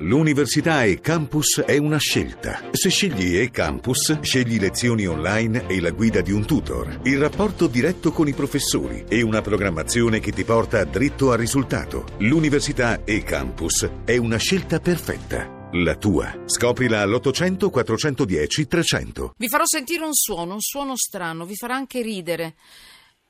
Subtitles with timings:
[0.00, 2.68] L'università e campus è una scelta.
[2.70, 7.66] Se scegli e campus, scegli lezioni online e la guida di un tutor, il rapporto
[7.66, 12.04] diretto con i professori e una programmazione che ti porta dritto al risultato.
[12.18, 15.68] L'università e campus è una scelta perfetta.
[15.72, 16.44] La tua.
[16.46, 19.34] Scoprila all'800 410 300.
[19.36, 22.54] Vi farò sentire un suono, un suono strano, vi farà anche ridere.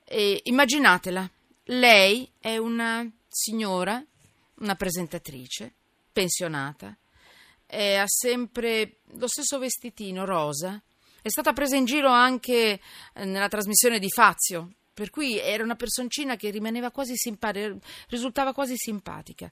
[0.05, 1.29] E immaginatela,
[1.65, 4.05] lei è una signora,
[4.61, 5.77] una presentatrice,
[6.19, 6.99] pensionata,
[7.65, 10.83] e ha sempre lo stesso vestitino rosa.
[11.23, 12.81] È stata presa in giro anche
[13.15, 17.73] eh, nella trasmissione di Fazio, per cui era una personcina che rimaneva quasi simpatica,
[18.09, 19.49] risultava quasi simpatica.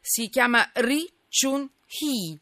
[0.00, 2.38] Si chiama Ri Chun-hee,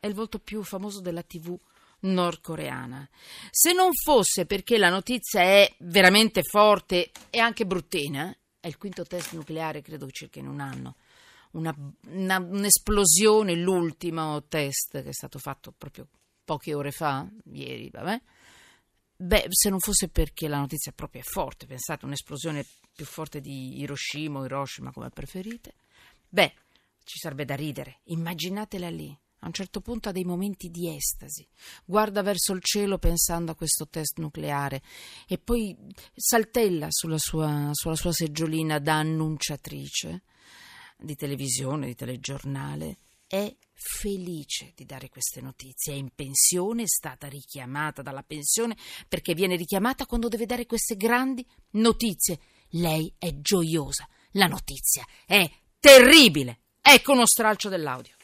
[0.00, 1.56] è il volto più famoso della TV
[2.00, 3.08] nordcoreana.
[3.48, 9.04] Se non fosse perché la notizia è veramente forte e anche bruttina, è il quinto
[9.04, 10.96] test nucleare, credo circa in un anno.
[11.54, 11.74] Una,
[12.08, 16.08] una, un'esplosione, l'ultimo test che è stato fatto proprio
[16.44, 18.20] poche ore fa, ieri, vabbè.
[19.16, 23.80] Beh, se non fosse perché la notizia proprio è forte, pensate, un'esplosione più forte di
[23.80, 25.74] Hiroshima o Hiroshima come preferite,
[26.28, 26.52] beh,
[27.04, 28.00] ci sarebbe da ridere.
[28.04, 29.16] Immaginatela lì.
[29.40, 31.46] A un certo punto ha dei momenti di estasi,
[31.84, 34.80] guarda verso il cielo pensando a questo test nucleare
[35.28, 35.76] e poi
[36.16, 40.22] saltella sulla sua, sulla sua seggiolina da annunciatrice
[40.96, 42.98] di televisione, di telegiornale.
[43.26, 45.94] È felice di dare queste notizie.
[45.94, 48.76] È in pensione, è stata richiamata dalla pensione
[49.08, 52.38] perché viene richiamata quando deve dare queste grandi notizie.
[52.70, 54.08] Lei è gioiosa.
[54.32, 56.60] La notizia è terribile.
[56.80, 58.14] Ecco uno stralcio dell'audio.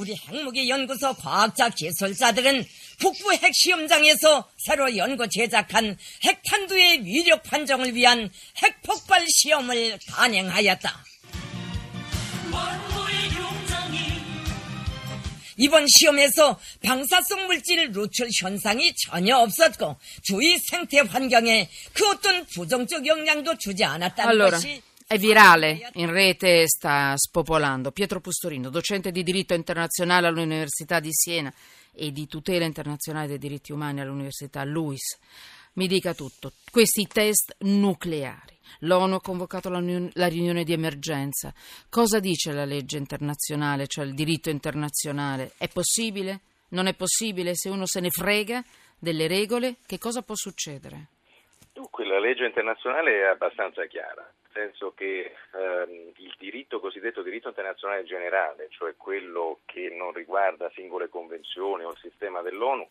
[0.00, 2.64] 우리 핵무기 연구소 과학자 기술자들은
[2.98, 8.30] 북부 핵시험장에서 새로 연구 제작한 핵탄두의 위력 판정을 위한
[8.62, 11.04] 핵폭발 시험을 단행하였다.
[15.58, 23.58] 이번 시험에서 방사성 물질 누출 현상이 전혀 없었고 주위 생태 환경에 그 어떤 부정적 영향도
[23.58, 27.90] 주지 않았다는 Allora, 것이 è virale, in rete sta spopolando.
[27.90, 31.52] Pietro Pustorino, docente di diritto internazionale all'Università di Siena
[31.92, 35.18] e di tutela internazionale dei diritti umani all'Università LUIS.
[35.72, 36.52] Mi dica tutto.
[36.70, 38.56] Questi test nucleari.
[38.82, 39.80] L'ONU ha convocato la,
[40.12, 41.52] la riunione di emergenza.
[41.88, 45.54] Cosa dice la legge internazionale, cioè il diritto internazionale?
[45.56, 46.42] È possibile?
[46.68, 47.56] Non è possibile?
[47.56, 48.64] Se uno se ne frega
[48.96, 51.08] delle regole, che cosa può succedere?
[51.80, 57.48] Dunque, la legge internazionale è abbastanza chiara, nel senso che ehm, il diritto cosiddetto diritto
[57.48, 62.86] internazionale generale, cioè quello che non riguarda singole convenzioni o il sistema dell'ONU,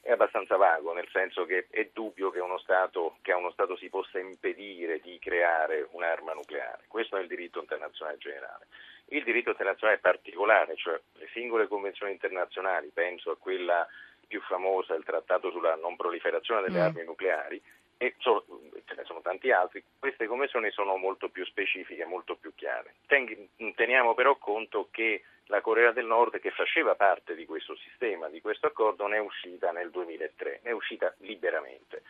[0.00, 3.76] è abbastanza vago, nel senso che è dubbio che, uno stato, che a uno Stato
[3.76, 6.84] si possa impedire di creare un'arma nucleare.
[6.88, 8.68] Questo è il diritto internazionale generale.
[9.08, 13.86] Il diritto internazionale particolare, cioè le singole convenzioni internazionali, penso a quella
[14.26, 16.82] più famosa, il trattato sulla non proliferazione delle mm.
[16.82, 17.60] armi nucleari,
[18.02, 18.46] e so,
[18.86, 22.94] ce ne sono tanti altri, queste convenzioni sono molto più specifiche, molto più chiare.
[23.06, 28.40] Teniamo però conto che la Corea del Nord, che faceva parte di questo sistema, di
[28.40, 32.00] questo accordo, ne è uscita nel 2003, ne è uscita liberamente.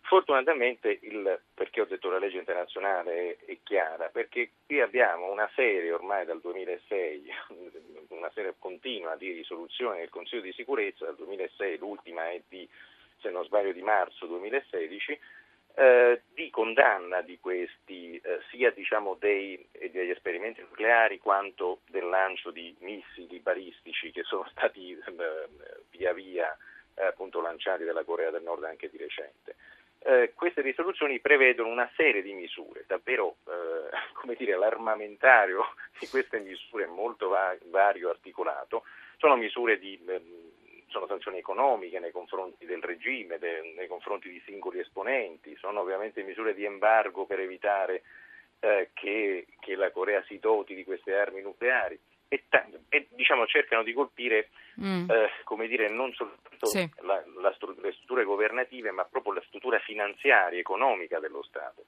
[0.00, 5.48] Fortunatamente, il, perché ho detto la legge internazionale è, è, chiara, perché qui abbiamo una
[5.54, 7.32] serie ormai dal 2006,
[8.10, 12.68] una serie continua di risoluzioni del Consiglio di sicurezza, dal 2006 l'ultima è di
[13.20, 15.18] se non sbaglio di marzo 2016,
[15.74, 22.50] eh, di condanna di questi eh, sia diciamo, dei, degli esperimenti nucleari quanto del lancio
[22.50, 25.48] di missili balistici che sono stati eh,
[25.90, 26.56] via via
[26.94, 29.54] eh, appunto, lanciati dalla Corea del Nord anche di recente.
[30.00, 36.38] Eh, queste risoluzioni prevedono una serie di misure, davvero eh, come dire, l'armamentario di queste
[36.40, 38.84] misure è molto va- vario articolato,
[39.16, 40.47] sono misure di ehm,
[40.88, 46.22] sono sanzioni economiche nei confronti del regime, de, nei confronti di singoli esponenti, sono ovviamente
[46.22, 48.02] misure di embargo per evitare
[48.60, 51.98] eh, che, che, la Corea si doti di queste armi nucleari
[52.28, 52.44] e,
[52.88, 54.48] e diciamo, cercano di colpire
[54.80, 55.10] mm.
[55.10, 56.88] eh, come dire, non soltanto sì.
[57.02, 61.84] la, la stru- le strutture governative ma proprio la struttura finanziaria, economica dello Stato.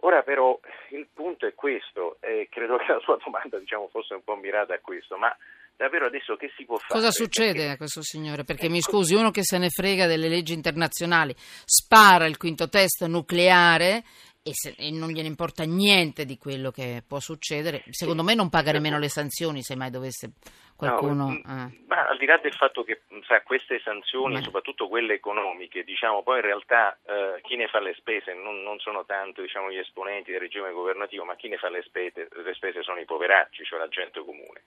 [0.00, 0.58] Ora però
[0.90, 2.35] il punto è questo, e
[2.76, 5.34] credo che la sua domanda diciamo, fosse un po' mirata a questo, ma
[5.76, 6.92] davvero adesso che si può fare?
[6.92, 7.70] Cosa succede perché...
[7.70, 8.44] a questo signore?
[8.44, 13.04] Perché mi scusi, uno che se ne frega delle leggi internazionali spara il quinto test
[13.06, 14.04] nucleare
[14.46, 18.48] e, se, e, non gliene importa niente di quello che può succedere, secondo me non
[18.48, 20.34] paga nemmeno le sanzioni se mai dovesse
[20.76, 21.26] qualcuno...
[21.26, 21.82] No, eh.
[21.88, 24.42] Ma al di là del fatto che sa, queste sanzioni, ma...
[24.42, 28.78] soprattutto quelle economiche, diciamo, poi in realtà eh, chi ne fa le spese non, non
[28.78, 32.54] sono tanto diciamo, gli esponenti del regime governativo, ma chi ne fa le spese, le
[32.54, 34.62] spese sono i poveracci, cioè la gente comune.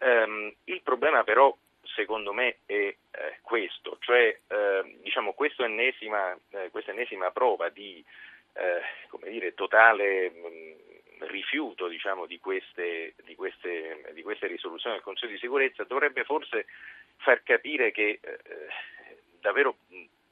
[0.00, 1.56] Um, il problema però
[1.94, 2.96] secondo me è eh,
[3.42, 8.43] questo, cioè eh, diciamo, ennesima, eh, questa ennesima prova di eh,
[9.08, 15.32] come dire, totale mh, rifiuto diciamo, di, queste, di, queste, di, queste, risoluzioni del Consiglio
[15.32, 16.66] di sicurezza dovrebbe forse
[17.16, 18.38] far capire che eh,
[19.40, 19.76] davvero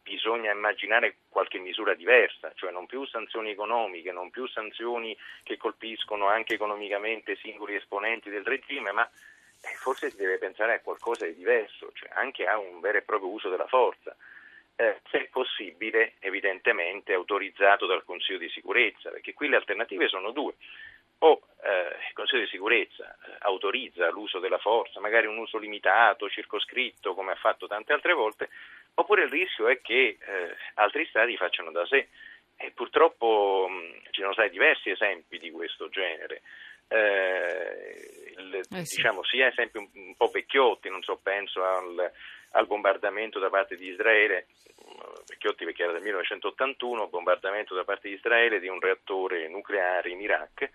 [0.03, 6.29] bisogna immaginare qualche misura diversa, cioè non più sanzioni economiche, non più sanzioni che colpiscono
[6.29, 11.35] anche economicamente singoli esponenti del regime, ma eh, forse si deve pensare a qualcosa di
[11.35, 14.11] diverso, cioè anche a un vero e proprio uso della forza.
[14.11, 14.42] eh,
[15.43, 20.55] possibile, evidentemente autorizzato dal Consiglio di sicurezza, perché qui le alternative sono due.
[21.19, 26.31] O eh, il Consiglio di sicurezza eh, autorizza l'uso della forza, magari un uso limitato,
[26.31, 28.49] circoscritto, come ha fatto tante altre volte,
[28.95, 32.09] oppure il rischio è che eh, altri Stati facciano da sé.
[32.57, 36.43] E purtroppo mh, ci sono stati diversi esempi di questo genere.
[36.93, 38.97] Eh, il, eh sì.
[38.97, 42.11] diciamo, sia esempi un, un, po' vecchiotti, non so, penso al,
[42.51, 44.47] al bombardamento da parte di Israele
[45.27, 50.21] Vecchiotti perché era del 1981, bombardamento da parte di Israele di un reattore nucleare in
[50.21, 50.71] Iraq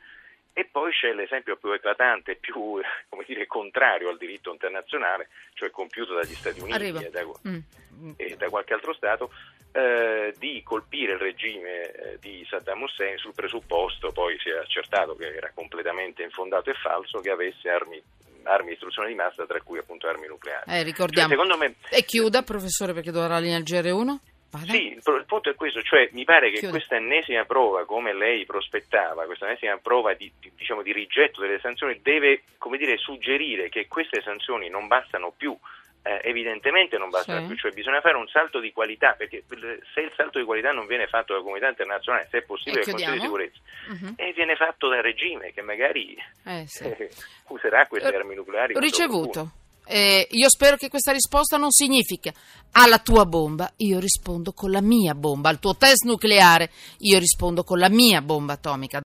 [0.57, 2.81] e poi c'è l'esempio più eclatante, più
[3.27, 8.11] dire, contrario al diritto internazionale, cioè compiuto dagli Stati Uniti e da, mm.
[8.17, 9.31] e da, qualche altro Stato,
[9.71, 15.15] eh, di colpire il regime eh, di Saddam Hussein sul presupposto, poi si è accertato
[15.15, 18.01] che era completamente infondato e falso, che avesse armi
[18.49, 20.71] armi di istruzione di massa, tra cui appunto armi nucleari.
[20.71, 21.35] Eh, ricordiamo.
[21.35, 21.75] Cioè, me...
[21.89, 24.36] E chiuda, professore, perché dovrà linea GR1?
[24.49, 24.71] Vada.
[24.71, 29.25] Sì, il punto è questo, cioè mi pare che questa ennesima prova, come lei prospettava,
[29.25, 32.43] questa ennesima prova di, di, diciamo, di rigetto delle sanzioni deve
[32.77, 35.57] dire, suggerire che queste sanzioni non bastano più
[36.07, 37.47] eh, evidentemente non basta sì.
[37.47, 39.43] più, cioè bisogna fare un salto di qualità, perché
[39.93, 42.93] se il salto di qualità non viene fatto dalla comunità internazionale, se è possibile dal
[42.93, 43.59] Consiglio di sicurezza,
[43.89, 44.13] uh-huh.
[44.15, 46.15] e viene fatto dal regime che magari
[46.45, 46.95] eh, sì.
[47.49, 48.73] userà queste armi nucleari.
[48.77, 49.51] Ricevuto.
[49.87, 52.31] Eh, io spero che questa risposta non significhi
[52.71, 56.69] alla tua bomba, io rispondo con la mia bomba, al tuo test nucleare,
[56.99, 58.95] io rispondo con la mia bomba atomica.